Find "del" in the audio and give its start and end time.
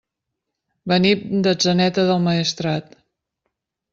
2.09-2.25